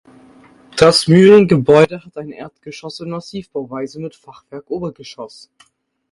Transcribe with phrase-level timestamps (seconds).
[0.77, 5.51] Das Mühlengebäude hat ein Erdgeschoss in Massivbauweise mit Fachwerkobergeschoss.